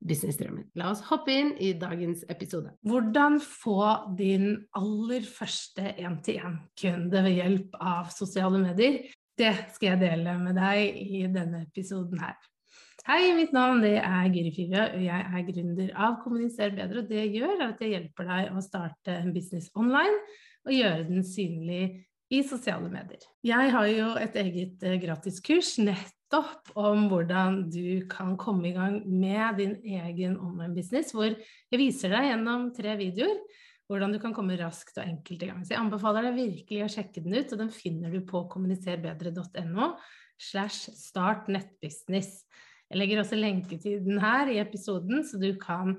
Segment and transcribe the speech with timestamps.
[0.00, 0.68] businessdrømmen.
[0.80, 2.72] La oss hoppe inn i dagens episode.
[2.86, 3.82] Hvordan få
[4.18, 9.02] din aller første én-til-én-kunde ved hjelp av sosiale medier?
[9.40, 12.36] Det skal jeg dele med deg i denne episoden her.
[13.08, 17.00] Hei, mitt navn er Guri Fivja, og jeg er gründer av Kommuniser bedre.
[17.00, 20.18] Og det jeg gjør, er at jeg hjelper deg å starte en business online
[20.68, 21.82] og gjøre den synlig
[22.30, 23.24] i sosiale medier.
[23.42, 29.02] Jeg har jo et eget gratiskurs gratiskurs nettopp om hvordan du kan komme i gang
[29.06, 33.36] med din egen online-business, hvor jeg viser deg gjennom tre videoer
[33.90, 35.64] hvordan du kan komme raskt og enkelt i gang.
[35.66, 39.88] Så jeg anbefaler deg virkelig å sjekke den ut, og den finner du på kommuniserbedre.no
[40.38, 42.44] slash start nettbusiness.
[42.86, 45.96] Jeg legger også lenke til den her i episoden, så du kan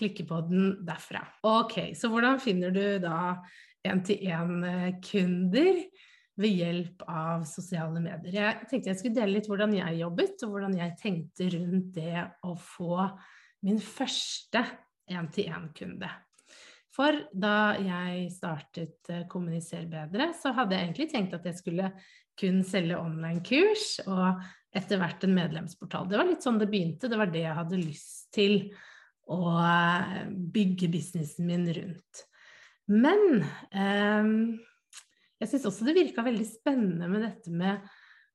[0.00, 1.20] klikke på den derfra.
[1.44, 3.36] Ok, så hvordan finner du da
[3.84, 5.84] én-til-én-kunder
[6.40, 8.34] ved hjelp av sosiale medier.
[8.34, 12.24] Jeg tenkte jeg skulle dele litt hvordan jeg jobbet, og hvordan jeg tenkte rundt det
[12.46, 13.06] å få
[13.64, 14.64] min første
[15.10, 16.10] én-til-én-kunde.
[16.94, 21.90] For da jeg startet eh, Kommuniser bedre, så hadde jeg egentlig tenkt at jeg skulle
[22.38, 24.42] kun selge online-kurs, og
[24.74, 26.06] etter hvert en medlemsportal.
[26.10, 28.56] Det var litt sånn det begynte, det var det jeg hadde lyst til
[29.30, 30.22] å eh,
[30.54, 32.24] bygge businessen min rundt.
[32.90, 34.30] Men eh,
[35.42, 37.84] jeg syns også det virka veldig spennende med dette med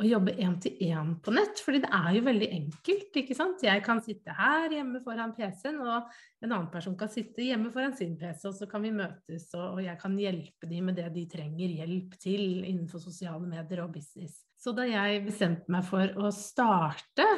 [0.00, 3.64] å jobbe én-til-én på nett, fordi det er jo veldig enkelt, ikke sant.
[3.66, 6.08] Jeg kan sitte her hjemme foran PC-en, og
[6.40, 9.82] en annen person kan sitte hjemme foran sin PC, og så kan vi møtes, og
[9.84, 14.40] jeg kan hjelpe dem med det de trenger hjelp til innenfor sosiale medier og business.
[14.60, 17.28] Så da jeg bestemte meg for å starte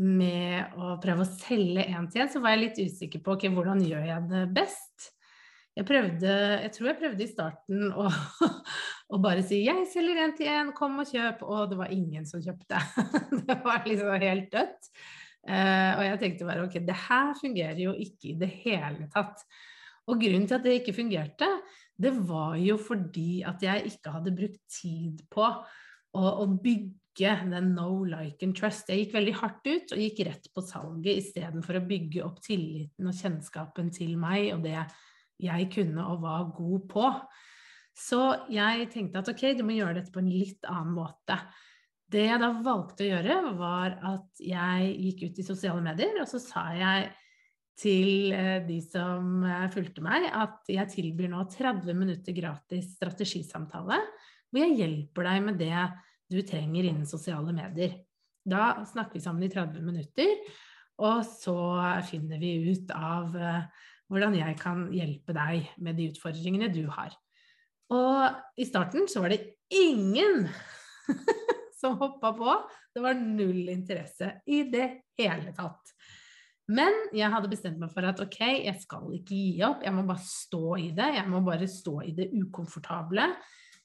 [0.00, 4.08] med å prøve å selge én-til-én, så var jeg litt usikker på okay, hvordan gjør
[4.08, 5.10] jeg det best.
[5.80, 8.04] Jeg prøvde, jeg tror jeg prøvde i starten å,
[9.16, 12.26] å bare si 'jeg selger én til én, kom og kjøp', og det var ingen
[12.28, 12.76] som kjøpte.
[13.48, 14.90] det var liksom helt dødt.
[15.40, 19.40] Uh, og jeg tenkte bare ok, det her fungerer jo ikke i det hele tatt.
[20.12, 21.48] Og grunnen til at det ikke fungerte,
[21.96, 27.72] det var jo fordi at jeg ikke hadde brukt tid på å, å bygge den
[27.72, 28.92] no like and trust.
[28.92, 33.08] Jeg gikk veldig hardt ut og gikk rett på salget istedenfor å bygge opp tilliten
[33.08, 34.82] og kjennskapen til meg og det
[35.40, 37.06] jeg kunne og var god på.
[37.96, 38.20] Så
[38.52, 41.36] jeg tenkte at ok, du må gjøre dette på en litt annen måte.
[42.10, 46.30] Det jeg da valgte å gjøre, var at jeg gikk ut i sosiale medier, og
[46.30, 47.10] så sa jeg
[47.80, 54.00] til eh, de som eh, fulgte meg, at jeg tilbyr nå 30 minutter gratis strategisamtale,
[54.50, 55.84] hvor jeg hjelper deg med det
[56.30, 57.94] du trenger innen sosiale medier.
[58.46, 60.34] Da snakker vi sammen i 30 minutter,
[61.00, 61.56] og så
[62.10, 67.14] finner vi ut av eh, hvordan jeg kan hjelpe deg med de utfordringene du har.
[67.94, 70.48] Og i starten så var det ingen
[71.80, 72.56] som hoppa på.
[72.94, 74.88] Det var null interesse i det
[75.18, 75.94] hele tatt.
[76.70, 80.04] Men jeg hadde bestemt meg for at ok, jeg skal ikke gi opp, jeg må
[80.06, 81.08] bare stå i det.
[81.16, 83.26] Jeg må bare stå i det ukomfortable,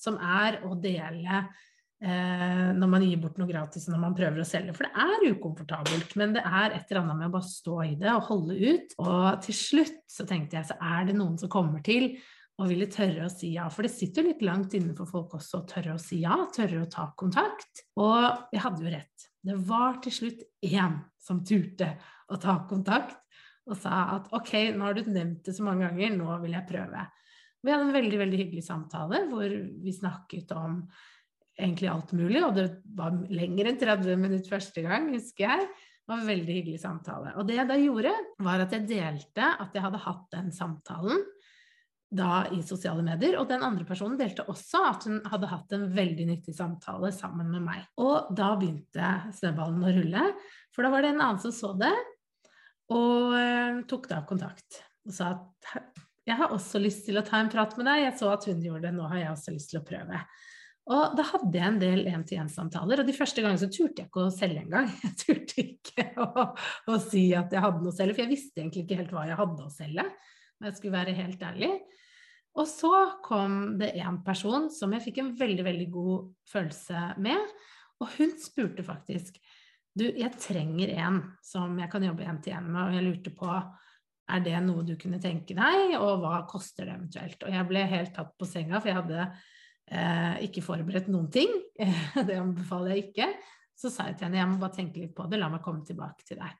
[0.00, 1.44] som er å dele
[2.04, 4.74] når man gir bort noe gratis når man prøver å selge.
[4.76, 7.94] For det er ukomfortabelt, men det er et eller annet med å bare stå i
[8.00, 8.96] det og holde ut.
[9.00, 12.12] Og til slutt så tenkte jeg så er det noen som kommer til
[12.60, 13.66] og ville tørre å si ja.
[13.72, 16.36] For det sitter jo litt langt inne for folk også å tørre å si ja,
[16.54, 17.86] tørre å ta kontakt.
[17.98, 19.28] Og jeg hadde jo rett.
[19.44, 21.90] Det var til slutt én som turte
[22.30, 23.20] å ta kontakt
[23.64, 26.68] og sa at ok, nå har du nevnt det så mange ganger, nå vil jeg
[26.68, 27.04] prøve.
[27.64, 30.82] Vi hadde en veldig veldig hyggelig samtale hvor vi snakket om
[31.54, 35.68] egentlig alt mulig, og det var lenger enn 30 minutter første gang, husker jeg.
[36.04, 37.32] Det var en veldig hyggelig samtale.
[37.40, 38.12] Og det jeg da gjorde,
[38.44, 41.22] var at jeg delte at jeg hadde hatt den samtalen
[42.14, 45.88] da i sosiale medier, og den andre personen delte også at hun hadde hatt en
[45.96, 47.86] veldig nyttig samtale sammen med meg.
[47.98, 50.26] Og da begynte snøballen å rulle,
[50.74, 51.94] for da var det en annen som så det,
[52.94, 57.40] og eh, tok da kontakt og sa at jeg har også lyst til å ta
[57.40, 59.72] en prat med deg, jeg så at hun gjorde det, nå har jeg også lyst
[59.72, 60.20] til å prøve.
[60.84, 64.26] Og da hadde jeg en del én-til-én-samtaler, og de første gangene så turte jeg ikke
[64.26, 64.90] å selge engang.
[65.06, 66.44] Jeg turte ikke å,
[66.92, 69.22] å, si at jeg hadde noe å selge, for jeg visste egentlig ikke helt hva
[69.30, 70.04] jeg hadde å selge,
[70.58, 71.70] Men jeg skulle være helt ærlig.
[72.60, 72.92] Og så
[73.24, 77.54] kom det en person som jeg fikk en veldig, veldig god følelse med,
[78.02, 79.40] og hun spurte faktisk
[79.94, 83.48] du, jeg trenger en som jeg kan jobbe én-til-én med, og jeg lurte på
[84.34, 87.44] er det noe du kunne tenke deg, og hva koster det eventuelt?
[87.44, 89.26] Og jeg ble helt tatt på senga, for jeg hadde
[89.84, 91.50] ikke forberedt noen ting.
[92.28, 93.28] det anbefaler jeg ikke.
[93.78, 95.84] Så sa jeg til henne jeg må bare tenke litt på det, la meg komme
[95.86, 96.56] tilbake til deg.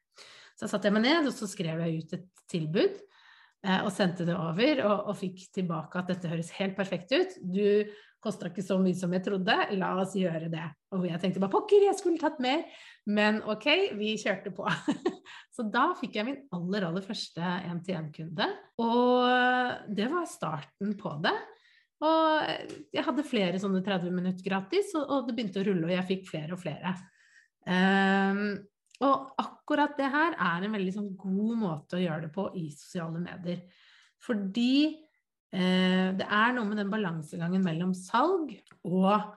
[0.58, 2.98] Så satte jeg meg ned, og så skrev jeg ut et tilbud.
[3.64, 7.38] Eh, og sendte det over, og, og, fikk tilbake at dette høres helt perfekt ut.
[7.40, 7.88] Du
[8.24, 10.64] kosta ikke så mye som jeg trodde, la oss gjøre det.
[10.96, 12.62] Og jeg tenkte bare pokker, jeg skulle tatt mer.
[13.08, 13.66] Men ok,
[13.98, 14.68] vi kjørte på.
[15.54, 18.48] så da fikk jeg min aller, aller første 1-til-1-kunde.
[18.84, 21.36] Og det var starten på det.
[22.04, 26.08] Og jeg hadde flere sånne 30 minutter gratis, og, det begynte å rulle, og jeg
[26.10, 26.94] fikk flere og flere.
[27.64, 28.56] Um,
[29.04, 32.66] og akkurat det her er en veldig sånn, god måte å gjøre det på i
[32.74, 33.64] sosiale medier.
[34.24, 38.54] Fordi eh, det er noe med den balansegangen mellom salg
[38.86, 39.34] og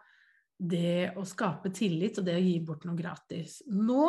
[0.57, 3.59] det å skape tillit og det å gi bort noe gratis.
[3.69, 4.07] Nå,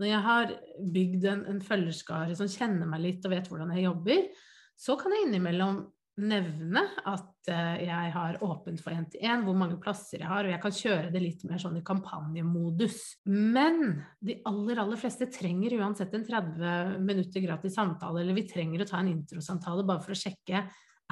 [0.00, 0.54] når jeg har
[0.96, 4.26] bygd en, en følgerskare som kjenner meg litt og vet hvordan jeg jobber,
[4.74, 5.84] så kan jeg innimellom
[6.22, 10.62] nevne at eh, jeg har åpent for én-til-én, hvor mange plasser jeg har, og jeg
[10.62, 13.00] kan kjøre det litt mer sånn i kampanjemodus.
[13.30, 13.80] Men
[14.22, 18.88] de aller, aller fleste trenger uansett en 30 minutter gratis samtale, eller vi trenger å
[18.88, 20.64] ta en introsamtale bare for å sjekke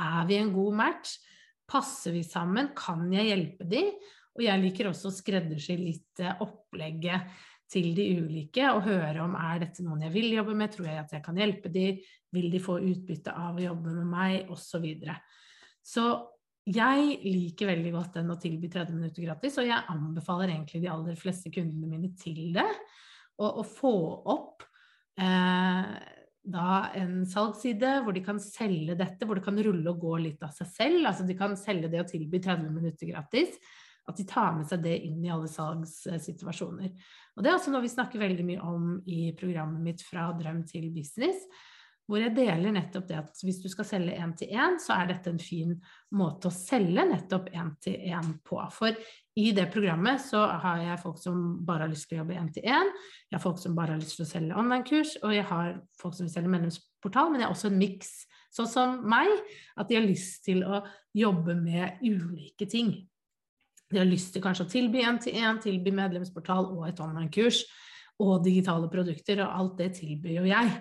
[0.02, 1.16] er vi en god match,
[1.68, 3.86] passer vi sammen, kan jeg hjelpe de?
[4.32, 7.34] Og jeg liker også å skreddersy litt eh, opplegget
[7.72, 11.00] til de ulike og høre om er dette noen jeg vil jobbe med, tror jeg
[11.00, 11.86] at jeg kan hjelpe de,
[12.32, 14.66] vil de få utbytte av å jobbe med meg, osv.
[14.72, 15.16] Så, videre.
[15.84, 16.06] så
[16.68, 20.90] jeg liker veldig godt den å tilby 30 minutter gratis, og jeg anbefaler egentlig de
[20.92, 22.68] aller fleste kundene mine til det.
[23.42, 23.94] Å få
[24.30, 24.62] opp
[25.18, 25.88] eh,
[26.42, 26.68] da
[26.98, 30.52] en salgsside hvor de kan selge dette, hvor det kan rulle og gå litt av
[30.54, 31.06] seg selv.
[31.08, 33.58] Altså de kan selge det å tilby 30 minutter gratis.
[34.10, 36.94] At de tar med seg det inn i alle salgssituasjoner.
[37.36, 40.64] Og det er også noe vi snakker veldig mye om i programmet mitt Fra drøm
[40.68, 41.46] til business.
[42.10, 45.12] Hvor jeg deler nettopp det at hvis du skal selge én til én, så er
[45.12, 45.76] dette en fin
[46.18, 48.58] måte å selge nettopp én til én på.
[48.74, 48.98] For
[49.38, 52.50] i det programmet så har jeg folk som bare har lyst til å jobbe én
[52.52, 52.90] til én,
[53.30, 56.18] jeg har folk som bare har lyst til å selge online-kurs, og jeg har folk
[56.18, 58.12] som vil selge medlemsportal, men jeg har også en miks,
[58.52, 59.32] sånn som meg,
[59.78, 60.82] at de har lyst til å
[61.16, 62.92] jobbe med ulike ting.
[63.92, 67.62] De har lyst til kanskje å tilby én-til-én, tilby medlemsportal og et online-kurs
[68.22, 70.72] og digitale produkter, og alt det tilbyr jo jeg.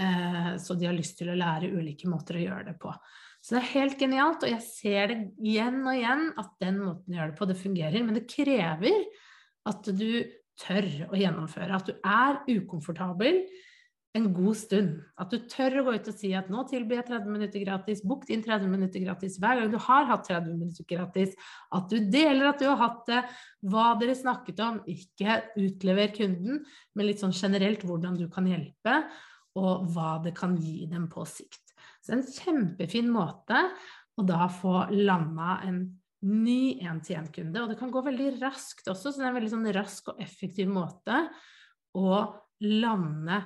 [0.00, 2.92] Eh, så de har lyst til å lære ulike måter å gjøre det på.
[3.40, 7.14] Så det er helt genialt, og jeg ser det igjen og igjen at den måten
[7.14, 8.02] å gjøre det på, det fungerer.
[8.02, 9.06] Men det krever
[9.70, 10.10] at du
[10.58, 13.44] tør å gjennomføre, at du er ukomfortabel,
[14.16, 14.94] en god stund.
[15.20, 18.02] At du tør å gå ut og si at nå tilbyr jeg 30 minutter gratis,
[18.06, 21.34] bok din 30 minutter gratis hver gang du har hatt 30 minutter gratis.
[21.76, 23.20] At du deler at du har hatt det,
[23.66, 24.80] hva dere snakket om.
[24.90, 26.62] Ikke utlever kunden,
[26.96, 29.02] men litt sånn generelt hvordan du kan hjelpe,
[29.56, 31.62] og hva det kan gi dem på sikt.
[32.04, 33.68] Så en kjempefin måte
[34.16, 35.80] å da få landa en
[36.26, 37.62] ny én-til-én-kunde.
[37.62, 40.20] Og det kan gå veldig raskt også, så det er en veldig sånn rask og
[40.22, 41.22] effektiv måte
[41.96, 42.20] å
[42.64, 43.40] lande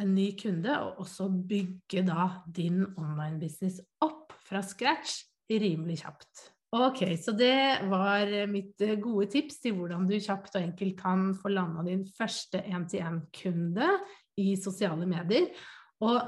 [0.00, 6.48] en ny kunde, og også bygge da din online-business opp fra scratch rimelig kjapt.
[6.70, 11.50] Ok, så det var mitt gode tips til hvordan du kjapt og enkelt kan få
[11.50, 13.88] landa din første 1-til-1-kunde
[14.38, 15.48] i sosiale medier.
[16.06, 16.20] Og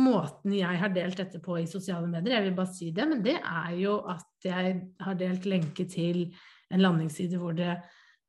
[0.00, 3.20] måten jeg har delt dette på i sosiale medier, jeg vil bare si det, men
[3.24, 6.24] det er jo at jeg har delt lenke til
[6.72, 7.76] en landingsside hvor det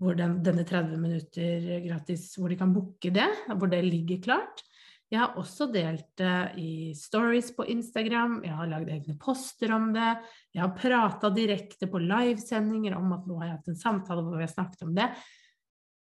[0.01, 4.61] hvor den, denne 30 minutter gratis, hvor de kan booke det, hvor det ligger klart.
[5.07, 9.93] Jeg har også delt det i stories på Instagram, jeg har lagd egne poster om
[9.95, 10.09] det.
[10.51, 14.35] Jeg har prata direkte på livesendinger om at nå har jeg hatt en samtale hvor
[14.35, 15.07] vi har snakket om det.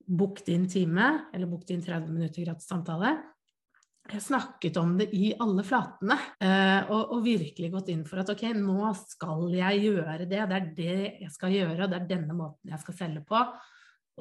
[0.07, 3.11] Book din time, eller book din 30 minutter gratis samtale.
[4.07, 8.19] Jeg har snakket om det i alle flatene, eh, og, og, virkelig gått inn for
[8.19, 10.41] at ok, nå skal jeg gjøre det.
[10.47, 13.45] Det er det jeg skal gjøre, og det er denne måten jeg skal selge på.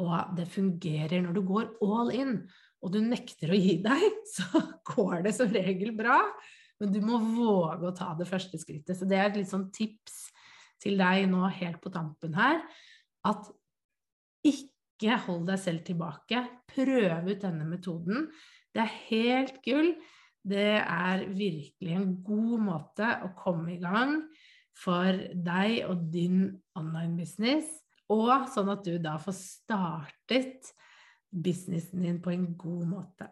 [0.01, 2.37] Og det fungerer når du går all in
[2.83, 4.05] og du nekter å gi deg,
[4.37, 6.19] så går det som regel bra.
[6.83, 8.97] Men du må våge å ta det første skrittet.
[8.99, 10.25] Så det er et litt sånn tips
[10.83, 12.59] til deg nå helt på tampen her,
[13.29, 13.47] at
[14.43, 16.41] ikke hold deg selv tilbake.
[16.73, 18.27] Prøv ut denne metoden.
[18.75, 19.93] Det er helt gull.
[20.43, 24.17] Det er virkelig en god måte å komme i gang
[24.75, 27.69] for deg og din online business.
[28.13, 30.73] Og sånn at du da får startet
[31.33, 33.29] businessen din på en god måte.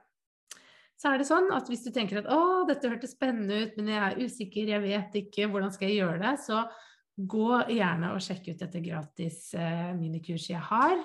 [1.00, 3.88] Så er det sånn at hvis du tenker at 'å, dette hørtes spennende ut, men
[3.88, 6.64] jeg er usikker, jeg vet ikke, hvordan skal jeg gjøre det', så
[7.16, 10.96] gå gjerne og sjekk ut dette gratis eh, minikurset jeg har.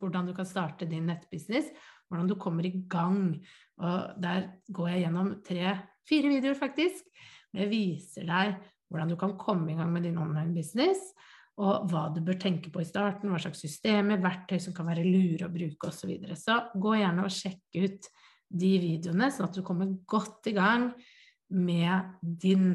[0.00, 1.68] Hvordan du kan starte din nettbusiness,
[2.08, 3.38] hvordan du kommer i gang.
[3.78, 7.06] Og der går jeg gjennom tre-fire videoer, faktisk.
[7.52, 8.56] Jeg viser deg
[8.88, 11.12] hvordan du kan komme i gang med din online business
[11.60, 15.04] og hva du bør tenke på i starten, hva slags systemer, verktøy som kan være
[15.04, 15.98] lure å bruke osv.
[16.00, 16.36] Så, videre.
[16.38, 18.08] så gå gjerne og sjekk ut
[18.52, 20.90] de videoene, sånn at du kommer godt i gang
[21.52, 22.66] med din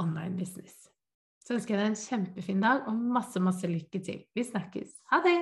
[0.00, 0.88] online business.
[1.44, 4.24] Så ønsker jeg deg en kjempefin dag og masse, masse lykke til.
[4.36, 4.98] Vi snakkes.
[5.12, 5.38] Ha det!